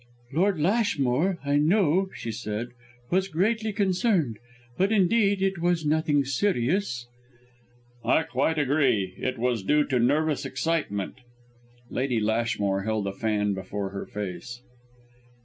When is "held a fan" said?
12.81-13.53